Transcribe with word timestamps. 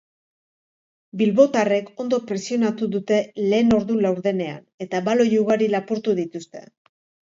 Bilbotarrek 1.21 1.91
ondo 2.05 2.21
presionatu 2.33 2.91
dute 2.97 3.21
lehen 3.47 3.79
ordu 3.81 4.01
laurdenean, 4.09 4.69
eta 4.89 5.07
baloi 5.13 5.33
ugari 5.47 5.73
lapurtu 5.79 6.21
dituzte. 6.27 6.71